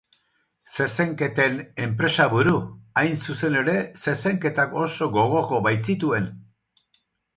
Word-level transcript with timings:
Zezenketen 0.75 1.59
enpresaburu, 1.87 2.55
hain 3.01 3.21
zuzen 3.27 3.59
ere, 3.61 3.75
zezenketak 4.07 4.77
oso 4.89 5.09
gogoko 5.19 5.61
baitzituen. 5.69 6.31